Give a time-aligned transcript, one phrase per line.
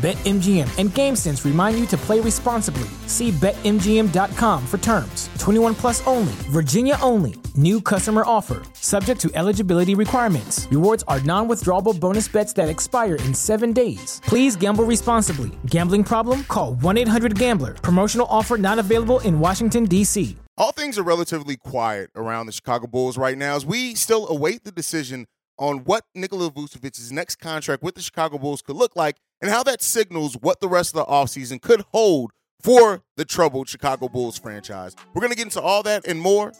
[0.00, 2.88] BetMGM and GameSense remind you to play responsibly.
[3.06, 5.28] See BetMGM.com for terms.
[5.38, 7.34] 21 plus only, Virginia only.
[7.54, 10.66] New customer offer, subject to eligibility requirements.
[10.70, 14.22] Rewards are non withdrawable bonus bets that expire in seven days.
[14.24, 15.50] Please gamble responsibly.
[15.66, 16.44] Gambling problem?
[16.44, 17.74] Call 1 800 Gambler.
[17.74, 20.34] Promotional offer not available in Washington, D.C.
[20.56, 24.64] All things are relatively quiet around the Chicago Bulls right now as we still await
[24.64, 25.26] the decision
[25.58, 29.62] on what Nikola Vucevic's next contract with the Chicago Bulls could look like and how
[29.62, 34.38] that signals what the rest of the offseason could hold for the troubled Chicago Bulls
[34.38, 34.94] franchise.
[35.14, 36.52] We're going to get into all that and more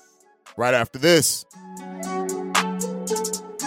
[0.57, 1.45] right after this.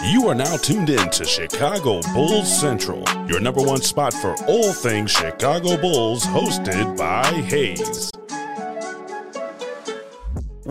[0.04, 4.72] You are now tuned in to Chicago Bulls Central, your number one spot for all
[4.72, 8.10] things Chicago Bulls, hosted by Haize.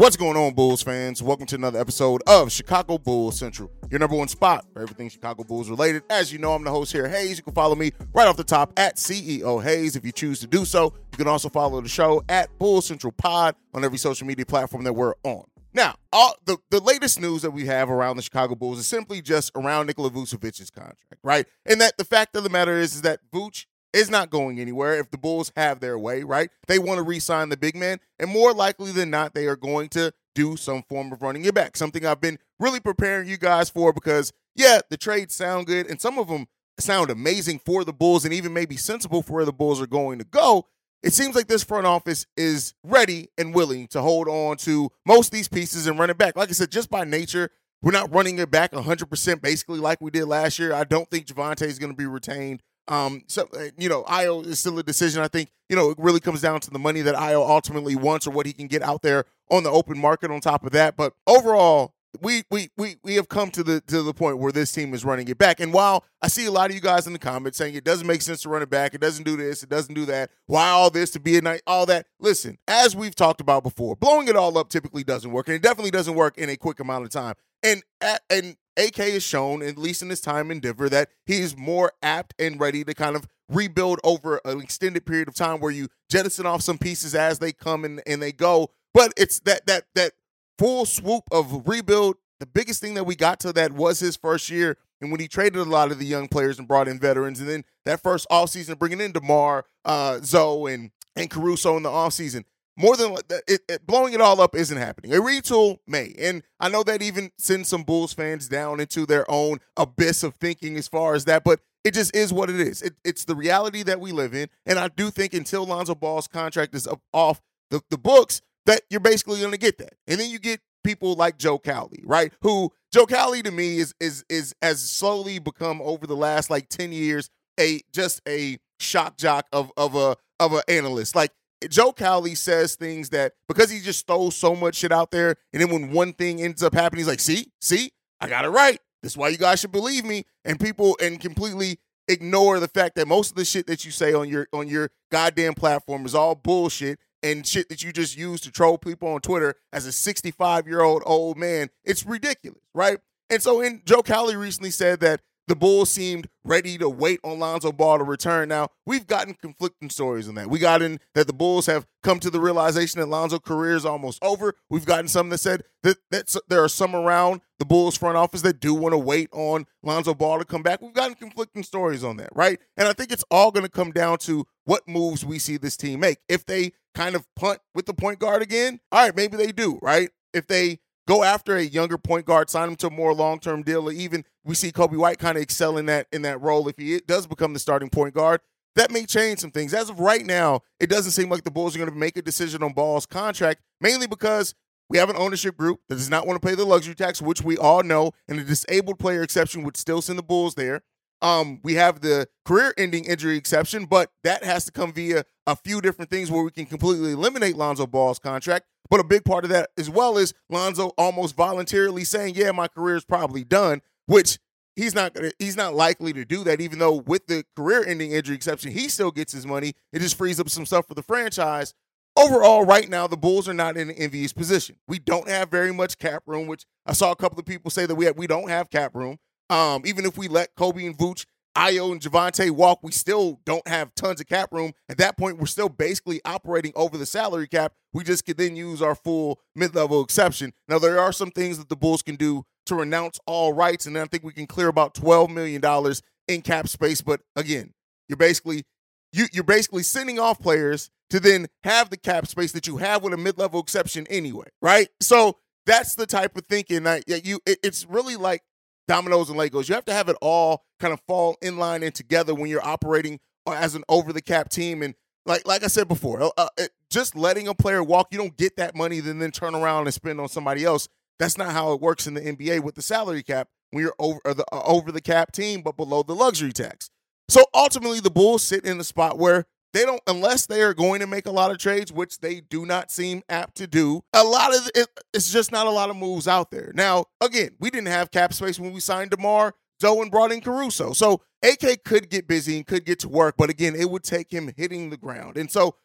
[0.03, 1.23] What's going on, Bulls fans?
[1.23, 5.45] Welcome to another episode of Chicago Bulls Central, your number one spot for everything Chicago
[5.45, 6.03] Bulls related.
[6.09, 7.37] As you know, I'm the host here, Haize.
[7.37, 10.47] You can follow me right off the top at CEO Haize if you choose to
[10.47, 10.93] do so.
[11.13, 14.83] You can also follow the show at Bull Central Pod on every social media platform
[14.83, 15.45] that we're on.
[15.73, 19.21] Now, all the, the latest news that we have around the Chicago Bulls is simply
[19.21, 21.45] just around Nikola Vucevic's contract, right?
[21.65, 24.99] And that the fact of the matter is, is that Vuce is not going anywhere
[24.99, 26.49] if the Bulls have their way, right?
[26.67, 29.55] They want to re sign the big man, and more likely than not, they are
[29.55, 31.77] going to do some form of running it back.
[31.77, 36.02] Something I've been really preparing you guys for because, yeah, the trades sound good, and
[36.02, 36.47] some of them
[36.80, 40.20] sound amazing for the Bulls and even maybe sensible for where the Bulls are going
[40.20, 40.65] to go.
[41.04, 45.27] It seems like this front office is ready and willing to hold on to most
[45.27, 46.37] of these pieces and run it back.
[46.37, 47.49] Like I said, just by nature,
[47.81, 50.73] we're not running it back 100% basically like we did last year.
[50.73, 52.64] I don't think Javonte is going to be retained.
[52.88, 55.21] Um, so uh, you know, Ayo is still a decision.
[55.21, 58.27] I think you know it really comes down to the money that Ayo ultimately wants
[58.27, 60.32] or what he can get out there on the open market.
[60.32, 64.02] On top of that, but overall, we we we we have come to the to
[64.02, 65.60] the point where this team is running it back.
[65.60, 68.08] And while I see a lot of you guys in the comments saying it doesn't
[68.08, 70.32] make sense to run it back, it doesn't do this, it doesn't do that.
[70.45, 72.08] Why all this to be a night, all that?
[72.20, 75.61] Listen, as we've talked about before, blowing it all up typically doesn't work, and it
[75.61, 77.36] definitely doesn't work in a quick amount of time.
[77.64, 77.82] And
[78.30, 82.34] and AK has shown, at least in his time in Denver, that he's more apt
[82.39, 86.45] and ready to kind of rebuild over an extended period of time where you jettison
[86.45, 88.72] off some pieces as they come and, and they go.
[88.94, 90.14] But it's that that that
[90.58, 92.16] full swoop of rebuild.
[92.39, 94.78] The biggest thing that we got to that was his first year.
[95.02, 97.50] And when he traded a lot of the young players and brought in veterans, and
[97.50, 102.45] then that first offseason bringing in DeMar, uh, Zo, and, and Caruso in the offseason,
[102.76, 103.16] more than
[103.48, 105.14] it, it, blowing it all up isn't happening.
[105.14, 109.30] A retool may, and I know that even sends some Bulls fans down into their
[109.30, 112.82] own abyss of thinking as far as that, but it just is what it is.
[112.82, 116.28] It, it's the reality that we live in, and I do think until Lonzo Ball's
[116.28, 120.20] contract is up, off the, the books, that you're basically going to get that, and
[120.20, 122.32] then you get people like Joe Cowley, right?
[122.42, 126.70] Who Joe Cowley to me is is is has slowly become over the last like
[126.70, 127.30] ten years
[127.60, 131.31] a just a shock jock of of a of an analyst, like
[131.69, 135.62] Joe Cowley says things that because he just stole so much shit out there, and
[135.62, 138.79] then when one thing ends up happening, he's like, "See, see, I got it right.
[139.01, 142.95] This is why you guys should believe me." And people and completely ignore the fact
[142.95, 146.15] that most of the shit that you say on your on your goddamn platform is
[146.15, 149.91] all bullshit and shit that you just use to troll people on Twitter as a
[149.91, 151.69] 65 year old old man.
[151.83, 153.00] It's ridiculous, right?
[153.30, 157.39] And so, in Joe Cowley recently said that the Bulls seemed ready to wait on
[157.39, 158.50] Lonzo Ball to return.
[158.50, 160.50] Now, we've gotten conflicting stories on that.
[160.50, 163.86] We got in that the Bulls have come to the realization that Lonzo's career is
[163.86, 164.54] almost over.
[164.69, 168.42] We've gotten some that said that, that there are some around the Bulls front office
[168.42, 170.81] that do want to wait on Lonzo Ball to come back.
[170.81, 172.60] We've gotten conflicting stories on that, right?
[172.78, 175.78] And I think it's all going to come down to what moves we see this
[175.78, 176.19] team make.
[176.28, 179.80] If they kind of punt with the point guard again, all right, maybe they do,
[179.81, 180.10] right?
[180.34, 183.64] If they go after a younger point guard, sign him to a more long term
[183.64, 186.68] deal, or even we see Coby White kind of excel in that in that role
[186.68, 188.42] if he does become the starting point guard.
[188.76, 189.74] That may change some things.
[189.74, 192.24] As of right now, it doesn't seem like the Bulls are going to make a
[192.24, 194.56] decision on Ball's contract, mainly because
[194.90, 197.44] we have an ownership group that does not want to pay the luxury tax, which
[197.44, 200.82] we all know, and the disabled player exception would still send the Bulls there.
[201.22, 205.80] Um, we have the career-ending injury exception, but that has to come via a few
[205.80, 208.66] different things where we can completely eliminate Lonzo Ball's contract.
[208.94, 212.68] But a big part of that as well is Lonzo almost voluntarily saying, "Yeah, my
[212.68, 214.38] career is probably done," which
[214.75, 216.62] he's not gonna, he's not likely to do that.
[216.62, 219.74] Even though with the career-ending injury exception, he still gets his money.
[219.94, 221.74] It just frees up some stuff for the franchise.
[222.16, 224.75] Overall, right now the Bulls are not in an envious position.
[224.88, 227.88] We don't have very much cap room, which I saw a couple of people say
[227.88, 229.18] that we have, we don't have cap room.
[229.50, 231.25] Um, even if we let Coby and Vooch,
[231.56, 234.74] Ayo and Javonte walk, we still don't have tons of cap room.
[234.90, 237.74] At that point, we're still basically operating over the salary cap.
[237.94, 240.54] We just could then use our full mid-level exception.
[240.68, 243.98] Now there are some things that the Bulls can do to renounce all rights, and
[243.98, 247.02] I think we can clear about twelve million dollars in cap space.
[247.02, 247.74] But again,
[248.10, 248.64] you're basically
[249.12, 253.04] you, you're basically sending off players to then have the cap space that you have
[253.04, 254.88] with a mid-level exception anyway, right?
[255.02, 257.40] So that's the type of thinking that you.
[257.46, 258.42] It, it's really like
[258.88, 259.69] dominoes and Legos.
[259.69, 262.65] You have to have it all kind of fall in line and together when you're
[262.65, 264.81] operating as an over-the-cap team.
[264.81, 264.95] And
[265.25, 268.57] like like I said before, uh, it, just letting a player walk, you don't get
[268.57, 270.88] that money, then then turn around and spend on somebody else.
[271.19, 274.19] That's not how it works in the NBA with the salary cap when you're over
[274.25, 276.89] the uh, over the cap team, but below the luxury tax.
[277.30, 281.00] So ultimately, the Bulls sit in the spot where they don't, unless they are going
[281.00, 284.04] to make a lot of trades, which they do not seem apt to do.
[284.14, 286.72] A lot of it, it's just not a lot of moves out there.
[286.75, 289.56] Now, again, we didn't have cap space when we signed Demar.
[289.81, 290.94] Zo brought in Caruso.
[290.94, 294.31] So AK could get busy and could get to work, but again, it would take
[294.31, 295.38] him hitting the ground.
[295.38, 295.76] And so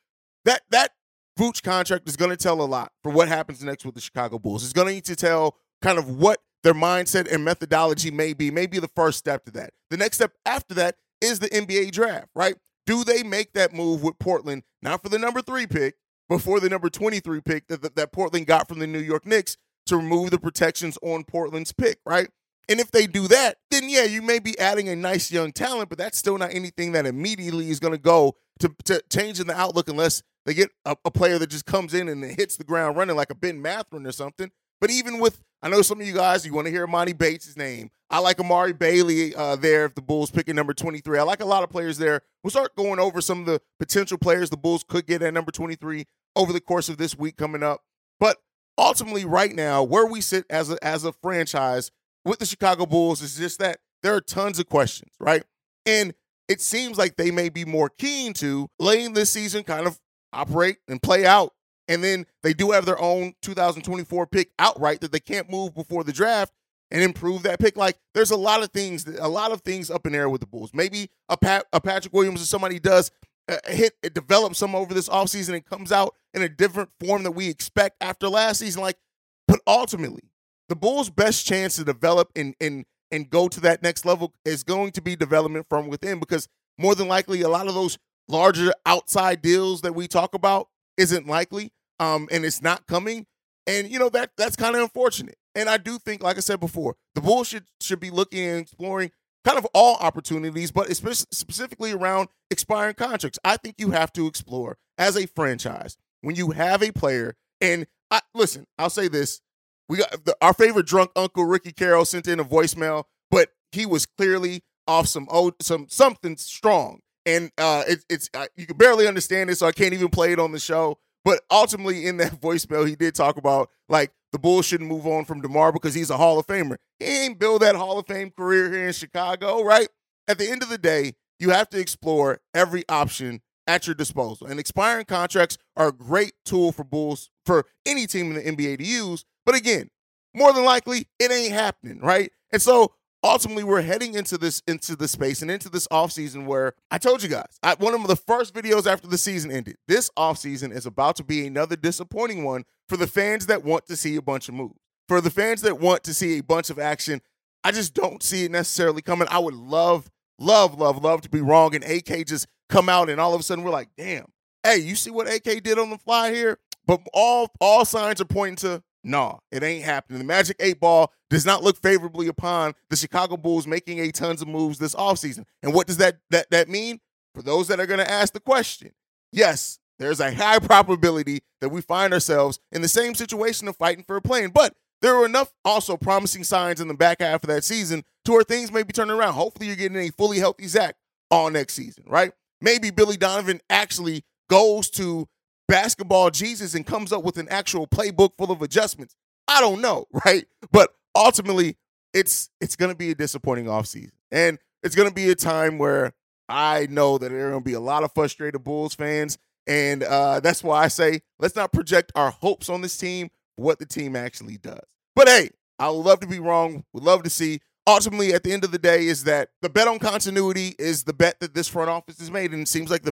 [0.44, 0.92] that that
[1.38, 4.38] Vooch contract is going to tell a lot for what happens next with the Chicago
[4.38, 4.62] Bulls.
[4.62, 8.50] It's going to need to tell kind of what their mindset and methodology may be,
[8.50, 9.70] maybe the first step to that.
[9.90, 12.56] The next step after that is the NBA draft, right?
[12.88, 15.96] Do they make that move with Portland, not for the number three pick,
[16.26, 19.26] but for the number 23 pick that, that, that Portland got from the New York
[19.26, 19.58] Knicks
[19.88, 22.30] to remove the protections on Portland's pick, right?
[22.66, 25.90] And if they do that, then yeah, you may be adding a nice young talent,
[25.90, 29.54] but that's still not anything that immediately is going to go to, to changing the
[29.54, 32.96] outlook unless they get a, a, player that just comes in and hits the ground
[32.96, 34.50] running like a Ben Mathurin or something.
[34.80, 37.56] But even with, I know some of you guys, you want to hear Emoni Bates'
[37.56, 37.90] name.
[38.10, 41.18] I like Amari Bailey uh, there if the Bulls pick picking number 23.
[41.18, 42.22] I like a lot of players there.
[42.42, 45.50] We'll start going over some of the potential players the Bulls could get at number
[45.50, 46.06] 23
[46.36, 47.82] over the course of this week coming up.
[48.20, 48.38] But
[48.78, 51.90] ultimately, right now, where we sit as a, as a franchise
[52.24, 55.42] with the Chicago Bulls is just that there are tons of questions, right?
[55.84, 56.14] And
[56.48, 59.98] it seems like they may be more keen to laying this season kind of
[60.32, 61.52] operate and play out.
[61.88, 66.04] And then they do have their own 2024 pick outright that they can't move before
[66.04, 66.52] the draft
[66.90, 67.76] and improve that pick.
[67.76, 70.46] Like there's a lot of things, a lot of things up in air with the
[70.46, 70.70] Bulls.
[70.74, 73.10] Maybe a Pat, a Patrick Williams or somebody does
[73.48, 77.32] uh, hit, develop some over this offseason and comes out in a different form that
[77.32, 78.82] we expect after last season.
[78.82, 78.98] Like,
[79.46, 80.30] but ultimately,
[80.68, 84.62] the Bulls' best chance to develop and and and go to that next level is
[84.62, 86.46] going to be development from within because
[86.76, 87.98] more than likely a lot of those
[88.28, 90.68] larger outside deals that we talk about
[90.98, 93.26] isn't likely um, and it's not coming.
[93.66, 95.36] And you know that that's kind of unfortunate.
[95.54, 98.60] And I do think, like I said before, the Bulls should should be looking and
[98.60, 99.10] exploring
[99.44, 103.38] kind of all opportunities, but specifically around expiring contracts.
[103.44, 107.36] I think you have to explore as a franchise when you have a player.
[107.60, 109.40] And I, listen, I'll say this:
[109.88, 113.84] we got the, our favorite drunk uncle Ricky Carroll sent in a voicemail, but he
[113.84, 118.76] was clearly off some old some something strong and uh, it, it's uh, you can
[118.76, 120.98] barely understand it, so I can't even play it on the show.
[121.24, 125.24] But ultimately, in that voicemail, he did talk about like the Bulls shouldn't move on
[125.24, 126.76] from Demar because he's a Hall of Famer.
[126.98, 129.88] He ain't build that Hall of Fame career here in Chicago, right?
[130.26, 134.46] At the end of the day, you have to explore every option at your disposal.
[134.46, 138.78] And expiring contracts are a great tool for Bulls for any team in the NBA
[138.78, 139.24] to use.
[139.46, 139.90] But again,
[140.34, 142.30] more than likely, it ain't happening, right?
[142.52, 146.74] And so ultimately we're heading into this into the space and into this offseason where
[146.90, 150.10] I told you guys, I, one of the first videos after the season ended, this
[150.16, 154.16] offseason is about to be another disappointing one for the fans that want to see
[154.16, 154.78] a bunch of moves.
[155.08, 157.20] For the fans that want to see a bunch of action,
[157.64, 159.28] I just don't see it necessarily coming.
[159.30, 163.20] I would love, love, love, love to be wrong and AK just come out and
[163.20, 164.26] all of a sudden we're like, damn,
[164.62, 166.58] hey, you see what AK did on the fly here?
[166.86, 170.18] But all all signs are pointing to no, it ain't happening.
[170.18, 174.42] The Magic 8 ball does not look favorably upon the Chicago Bulls making a tons
[174.42, 175.44] of moves this offseason.
[175.62, 177.00] And what does that that that mean?
[177.34, 178.92] For those that are going to ask the question,
[179.32, 184.04] yes, there's a high probability that we find ourselves in the same situation of fighting
[184.04, 184.50] for a play-in.
[184.50, 188.32] But there are enough also promising signs in the back half of that season to
[188.32, 189.34] where things may be turning around.
[189.34, 190.96] Hopefully, you're getting a fully healthy Zach
[191.30, 192.32] all next season, right?
[192.60, 195.28] Maybe Billy Donovan actually goes to
[195.68, 199.14] basketball Jesus and comes up with an actual playbook full of adjustments.
[199.46, 200.46] I don't know, right?
[200.72, 201.76] But ultimately,
[202.14, 204.12] it's it's going to be a disappointing offseason.
[204.30, 206.12] And it's going to be a time where
[206.48, 210.02] I know that there are going to be a lot of frustrated Bulls fans And
[210.02, 213.86] uh, that's why I say let's not project our hopes on this team what the
[213.86, 214.80] team actually does.
[215.14, 216.84] But hey, I would love to be wrong.
[216.92, 217.60] Would love to see.
[217.86, 221.14] Ultimately, at the end of the day, is that the bet on continuity is the
[221.14, 223.12] bet that this front office has made, and it seems like the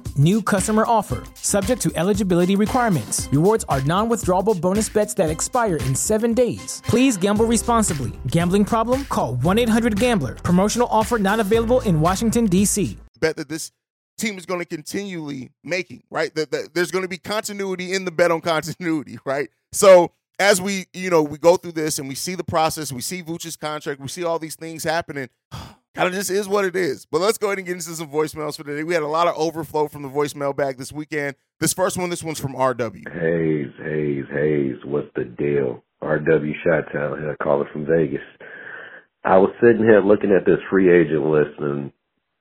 [0.17, 3.29] New customer offer, subject to eligibility requirements.
[3.31, 6.81] Rewards are non withdrawable bonus bets that expire in seven days.
[6.85, 8.11] Please gamble responsibly.
[8.27, 9.05] Gambling problem?
[9.05, 10.35] Call 1 800 Gambler.
[10.35, 12.97] Promotional offer not available in Washington, D.C.
[13.19, 13.71] bet that this
[14.17, 16.33] team is going to continually making, right?
[16.35, 19.49] That, that there's going to be continuity in the bet on continuity, right?
[19.71, 23.01] So as we, you know, we go through this and we see the process, we
[23.01, 25.29] see Vooch's contract, we see all these things happening.
[25.93, 27.05] Kind of just is what it is.
[27.05, 28.83] But let's go ahead and get into some voicemails for today.
[28.83, 31.35] We had a lot of overflow from the voicemail bag this weekend.
[31.59, 33.09] This first one, this one's from RW.
[33.11, 35.83] Haize, Haize, Haize, what's the deal?
[36.01, 38.21] RW Shot Town here, caller from Vegas.
[39.23, 41.91] I was sitting here looking at this free agent list and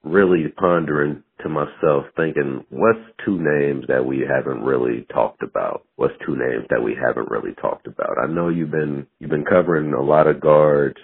[0.04, 5.84] really pondering to myself, thinking, what's two names that we haven't really talked about?
[5.96, 8.16] What's two names that we haven't really talked about?
[8.22, 10.98] I know you've been you've been covering a lot of guards,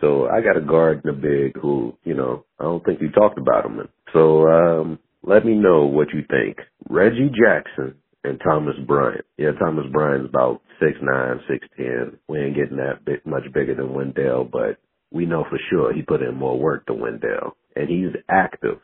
[0.00, 3.10] so I got a guard in the big who, you know, I don't think you
[3.10, 3.88] talked about him.
[4.12, 6.58] So um, let me know what you think.
[6.88, 9.24] Reggie Jackson and Thomas Bryant.
[9.38, 12.18] Yeah, Thomas Bryant's about six nine, six ten.
[12.28, 14.78] We ain't getting that bit much bigger than Wendell, but
[15.12, 17.56] we know for sure he put in more work than Wendell.
[17.74, 18.78] And he's active,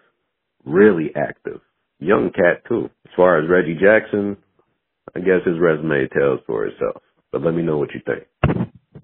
[0.65, 1.61] really active.
[1.99, 2.91] Young cat too.
[3.07, 4.37] As far as Reggie Jackson,
[5.15, 7.03] I guess his resume tells for itself.
[7.31, 8.25] But let me know what you think.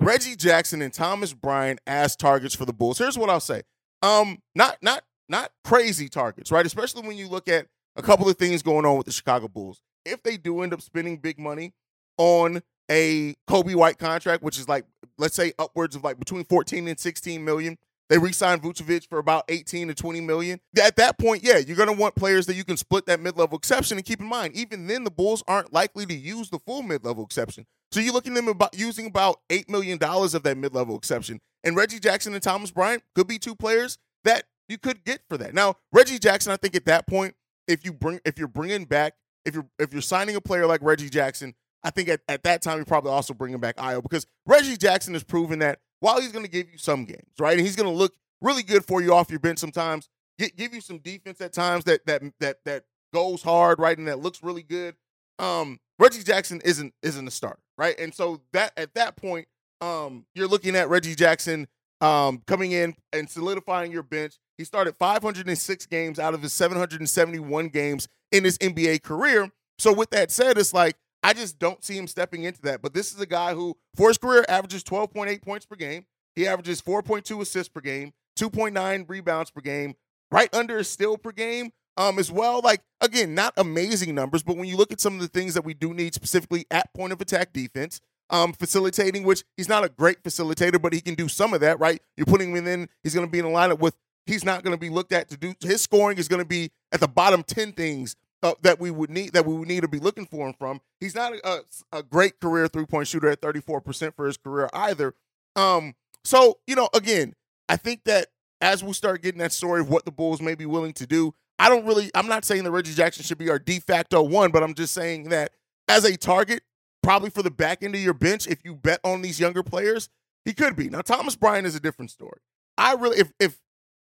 [0.01, 2.99] Reggie Jackson and Thomas Bryant as targets for the Bulls.
[2.99, 3.63] Here's what I'll say.
[4.03, 6.65] Um, not not not crazy targets, right?
[6.65, 9.81] Especially when you look at a couple of things going on with the Chicago Bulls.
[10.05, 11.73] If they do end up spending big money
[12.17, 14.85] on a Coby White contract, which is like
[15.19, 17.77] let's say upwards of like between 14 and 16 million.
[18.09, 20.61] They re-signed Vucevic for about 18 to 20 million.
[20.83, 23.59] At that point, yeah, you're going to want players that you can split that mid-level
[23.59, 23.99] exception.
[23.99, 27.25] And keep in mind, even then, the Bulls aren't likely to use the full mid-level
[27.25, 27.67] exception.
[27.93, 31.41] So you're looking at them about using about eight million dollars of that mid-level exception.
[31.65, 35.37] And Reggie Jackson and Thomas Bryant could be two players that you could get for
[35.39, 35.55] that.
[35.55, 37.35] Now, Reggie Jackson, I think at that point,
[37.67, 40.81] if you bring if you're bringing back if you're if you're signing a player like
[40.83, 44.27] Reggie Jackson, I think at, at that time you're probably also bringing back Ayo because
[44.47, 47.67] Reggie Jackson has proven that while he's going to give you some games, right, and
[47.67, 50.81] he's going to look really good for you off your bench sometimes, get, give you
[50.81, 54.63] some defense at times that that that that goes hard, right, and that looks really
[54.63, 54.95] good.
[55.39, 59.49] Um, Reggie Jackson isn't isn't a starter, right, and so that at that point,
[59.81, 61.69] um, you're looking at Reggie Jackson
[62.01, 64.39] um, coming in and solidifying your bench.
[64.57, 69.51] He started 506 games out of his 771 games in his NBA career.
[69.79, 72.83] So with that said, it's like I just don't see him stepping into that.
[72.83, 76.07] But this is a guy who, for his career, averages 12.8 points per game.
[76.35, 79.95] He averages 4.2 assists per game, 2.9 rebounds per game,
[80.31, 81.73] right under a steal per game.
[81.97, 85.21] Um, as well, like again, not amazing numbers, but when you look at some of
[85.21, 89.43] the things that we do need specifically at point of attack defense, um, facilitating, which
[89.57, 92.01] he's not a great facilitator, but he can do some of that, right?
[92.17, 93.97] You're putting him in, he's going to be in a lineup with,
[94.27, 96.71] he's not going to be looked at to do, his scoring is going to be
[96.93, 99.89] at the bottom 10 things uh, that we would need, that we would need to
[99.89, 100.81] be looking for him from.
[101.01, 105.15] He's not a, a great career three point shooter at 34% for his career either.
[105.57, 107.35] Um, so, you know, again,
[107.69, 108.29] I think that
[108.61, 111.35] as we start getting that story of what the Bulls may be willing to do,
[111.59, 114.51] I don't really, I'm not saying that Reggie Jackson should be our de facto one,
[114.51, 115.53] but I'm just saying that
[115.89, 116.63] as a target,
[117.03, 120.09] probably for the back end of your bench, if you bet on these younger players,
[120.45, 120.89] he could be.
[120.89, 122.41] Now, Thomas Bryant is a different story.
[122.77, 123.59] I really, if, if,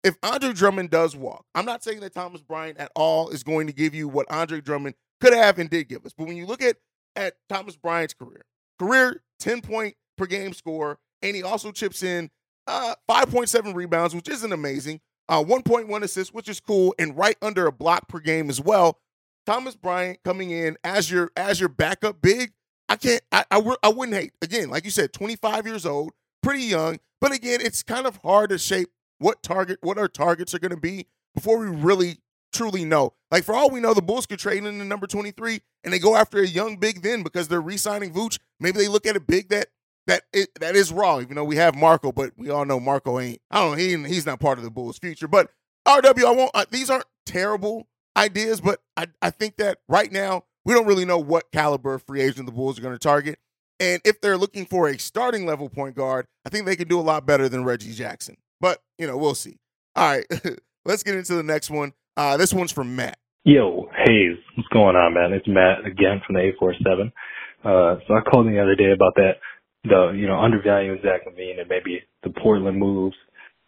[0.04, 3.66] if Andre Drummond does walk, I'm not saying that Thomas Bryant at all is going
[3.66, 6.12] to give you what Andre Drummond could have and did give us.
[6.16, 6.76] But when you look at
[7.16, 8.44] at Thomas Bryant's career,
[8.78, 12.30] career 10 point per game score, and he also chips in
[12.66, 17.66] uh, 5.7 rebounds, which isn't amazing, uh, 1.1 assists, which is cool, and right under
[17.66, 18.98] a block per game as well.
[19.46, 22.52] Thomas Bryant coming in as your as your backup big,
[22.88, 24.32] I can't, I, I, I wouldn't hate.
[24.42, 28.50] Again, like you said, 25 years old, pretty young, but again, it's kind of hard
[28.50, 32.18] to shape what target, what our targets are going to be before we really
[32.52, 33.12] truly know.
[33.30, 35.98] Like for all we know, the Bulls could trade in the number 23 and they
[35.98, 38.38] go after a young big then because they're re-signing Vooch.
[38.60, 39.68] Maybe they look at a big that
[40.06, 40.22] that
[40.60, 43.40] that is raw, even though we have Marko, but we all know Marko ain't.
[43.50, 43.78] I don't.
[43.78, 45.28] He he's not part of the Bulls' future.
[45.28, 45.50] But
[45.86, 46.50] RW, I won't.
[46.54, 51.04] Uh, these aren't terrible ideas, but I I think that right now we don't really
[51.04, 53.38] know what caliber free agent the Bulls are going to target.
[53.80, 57.00] And if they're looking for a starting level point guard, I think they can do
[57.00, 58.36] a lot better than Reggie Jackson.
[58.64, 59.58] But you know, we'll see.
[59.94, 60.24] All right,
[60.86, 61.92] let's get into the next one.
[62.16, 63.18] Uh, this one's from Matt.
[63.44, 65.36] Yo, Haize, what's going on, man?
[65.36, 67.12] It's Matt again from the 847.
[67.60, 69.36] Uh, so I called the other day about that
[69.84, 73.14] the you know undervaluing Zach LaVine and maybe the Portland moves.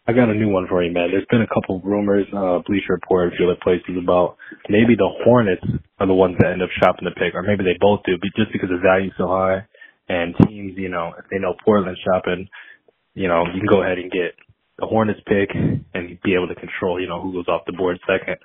[0.07, 1.13] I got a new one for you, man.
[1.13, 4.37] There's been a couple of rumors, uh, Bleacher Report, a few other places about
[4.67, 5.61] maybe the Hornets
[5.99, 8.33] are the ones that end up shopping the pick, or maybe they both do, but
[8.33, 9.61] just because the value's so high,
[10.09, 12.49] and teams, you know, if they know Portland's shopping,
[13.13, 14.33] you know, you can go ahead and get
[14.79, 17.99] the Hornets pick and be able to control, you know, who goes off the board
[18.07, 18.37] second.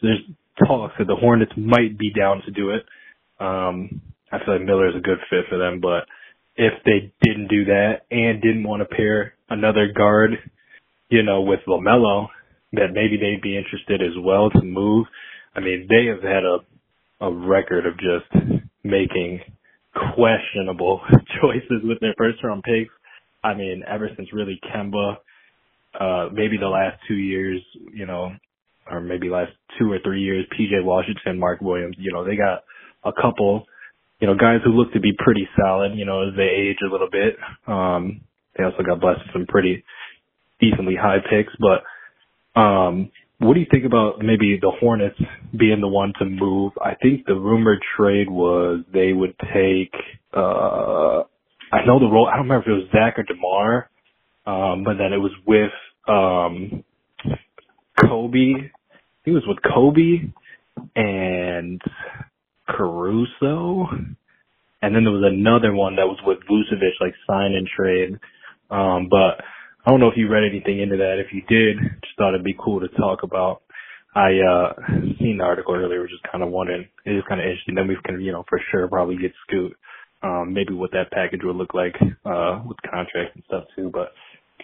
[0.00, 0.22] So there's
[0.66, 2.84] talks that the Hornets might be down to do it.
[3.38, 4.00] Um,
[4.32, 6.06] I feel like Miller is a good fit for them, but
[6.56, 10.32] if they didn't do that and didn't want to pair another guard,
[11.08, 12.28] you know, with LaMelo,
[12.72, 15.06] that maybe they'd be interested as well to move.
[15.54, 16.58] I mean, they have had a
[17.20, 19.40] a record of just making
[20.14, 21.00] questionable
[21.40, 22.92] choices with their first round picks.
[23.42, 25.16] I mean, ever since really Kemba,
[25.98, 27.60] uh, maybe the last two years,
[27.92, 28.30] you know,
[28.90, 32.64] or maybe last two or three years, PJ Washington, Mark Williams, you know, they got
[33.04, 33.66] a couple
[34.20, 36.90] you know, guys who look to be pretty solid, you know, as they age a
[36.90, 37.36] little bit.
[37.66, 38.22] Um,
[38.56, 39.84] they also got blessed with some pretty
[40.60, 45.20] decently high picks, but, um, what do you think about maybe the Hornets
[45.54, 46.72] being the one to move?
[46.82, 49.92] I think the rumored trade was they would take,
[50.32, 51.20] uh,
[51.70, 53.90] I know the role, I don't remember if it was Zach or DeMar,
[54.46, 55.72] um, but then it was with,
[56.08, 56.84] um,
[57.98, 58.70] Coby.
[59.24, 60.32] He was with Coby
[60.96, 61.80] and
[62.68, 63.88] Caruso.
[64.82, 68.18] And then there was another one that was with Vucevic, like sign and trade.
[68.70, 69.42] Um, but
[69.84, 71.18] I don't know if you read anything into that.
[71.18, 73.62] If you did, just thought it'd be cool to talk about.
[74.14, 74.72] I uh
[75.18, 76.88] seen the article earlier, just kind of wondering.
[77.04, 77.74] It is kind of interesting.
[77.76, 79.76] Then we can, you know, for sure probably get Scoot.
[80.22, 83.90] Um, maybe what that package would look like uh with contracts and stuff too.
[83.92, 84.12] But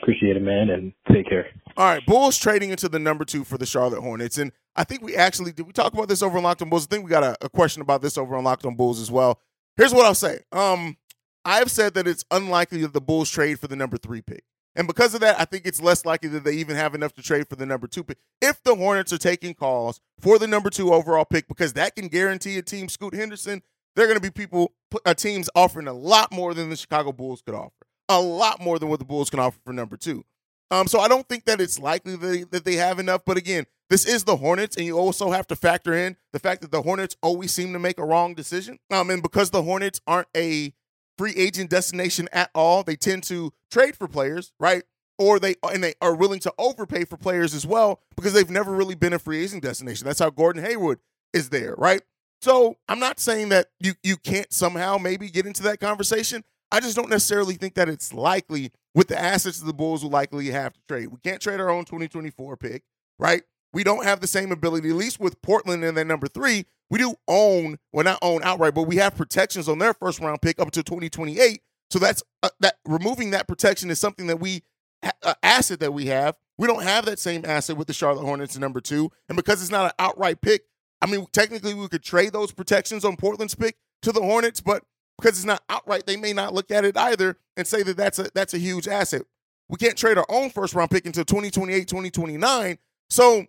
[0.00, 1.46] appreciate it, man, and take care.
[1.76, 5.02] All right, Bulls trading into the number two for the Charlotte Hornets, and I think
[5.02, 6.87] we actually did we talk about this over on Locked on Bulls.
[6.87, 9.11] I think we got a, a question about this over on Locked on Bulls as
[9.11, 9.38] well.
[9.76, 10.40] Here's what I'll say.
[10.52, 10.96] Um,
[11.44, 14.44] I've said that it's unlikely that the Bulls trade for the number three pick.
[14.74, 17.22] And because of that, I think it's less likely that they even have enough to
[17.22, 18.18] trade for the number two pick.
[18.40, 22.09] If the Hornets are taking calls for the number two overall pick, because that can
[22.09, 23.62] guarantee a team Scoot Henderson,
[23.94, 24.72] they're going to be people,
[25.05, 27.82] uh, teams offering a lot more than the Chicago Bulls could offer.
[28.09, 30.25] A lot more than what the Bulls can offer for number two.
[30.71, 33.23] Um, so I don't think that it's likely that they, that they have enough.
[33.27, 36.62] But again, this is the Hornets, and you also have to factor in the fact
[36.62, 38.79] that the Hornets always seem to make a wrong decision.
[38.91, 40.73] Um, and because the Hornets aren't a
[41.19, 44.83] free agent destination at all, they tend to trade for players, right?
[45.19, 48.73] Or they and they are willing to overpay for players as well because they've never
[48.73, 50.07] really been a free agent destination.
[50.07, 51.01] That's how Gordon Hayward
[51.35, 52.01] is there, right?
[52.41, 56.45] So I'm not saying that you you can't somehow maybe get into that conversation.
[56.72, 60.11] I just don't necessarily think that it's likely with the assets of the Bulls will
[60.11, 61.08] likely have to trade.
[61.08, 62.82] We can't trade our own 2024 pick,
[63.18, 63.42] right?
[63.74, 66.64] We don't have the same ability, at least with Portland and their number three.
[66.88, 70.40] We do own, well, not own outright, but we have protections on their first round
[70.40, 71.61] pick up to 2028.
[71.90, 74.62] So that's uh, that removing that protection is something that we
[75.02, 76.37] uh, asset that we have.
[76.56, 79.70] We don't have that same asset with the Charlotte Hornets number two, and because it's
[79.70, 80.62] not an outright pick,
[81.02, 84.85] I mean, technically we could trade those protections on Portland's pick to the Hornets, but
[85.22, 88.18] because it's not outright, they may not look at it either and say that that's
[88.18, 89.22] a that's a huge asset.
[89.68, 92.78] We can't trade our own first round pick until 2028, 2029.
[93.08, 93.46] So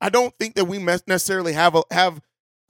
[0.00, 2.20] I don't think that we necessarily have a, have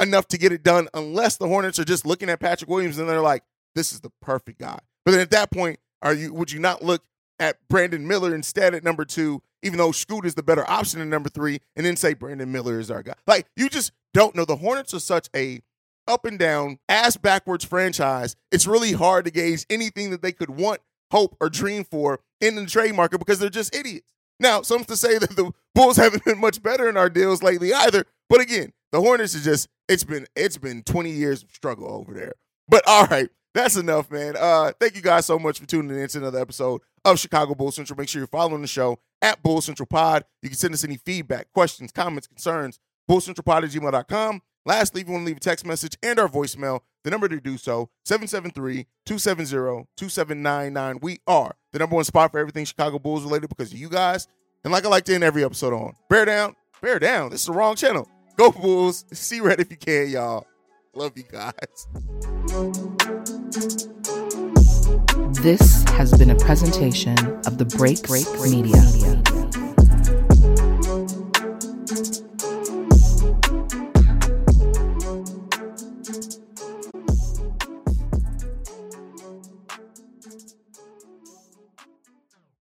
[0.00, 3.08] enough to get it done unless the Hornets are just looking at Patrick Williams and
[3.08, 3.42] they're like,
[3.74, 4.78] this is the perfect guy.
[5.04, 7.02] But then at that point, are you would you not look
[7.38, 11.06] at Brandon Miller instead at number two, even though Scoot is the better option at
[11.06, 13.14] number three, and then say Brandon Miller is our guy.
[13.26, 14.44] Like you just don't know.
[14.44, 15.60] The Hornets are such a
[16.08, 18.36] up and down, ass backwards franchise.
[18.52, 22.54] It's really hard to gauge anything that they could want, hope, or dream for in
[22.54, 24.06] the trade market because they're just idiots.
[24.38, 27.72] Now, some to say that the Bulls haven't been much better in our deals lately
[27.72, 28.04] either.
[28.28, 32.12] But again, the Hornets is just it's been it's been 20 years of struggle over
[32.14, 32.32] there.
[32.68, 34.34] But all right, that's enough, man.
[34.38, 37.70] Uh, thank you guys so much for tuning in to another episode of Chicago Bull
[37.70, 37.96] Central.
[37.98, 40.24] Make sure you're following the show at Bull Central Pod.
[40.42, 44.42] You can send us any feedback, questions, comments, concerns, bullcentralpod at gmail.com.
[44.66, 47.40] Lastly, if you want to leave a text message and our voicemail, the number to
[47.40, 51.00] do so, 773-270-2799.
[51.00, 54.26] We are the number one spot for everything Chicago Bulls related because of you guys.
[54.64, 57.31] And like I like to end every episode on, bear down, bear down.
[57.31, 58.09] This is the wrong channel.
[58.37, 59.05] Go Bulls.
[59.12, 60.48] See red if you can, y'all.
[60.94, 61.87] Love you guys.
[65.42, 68.83] This has been a presentation of the Break Break Media.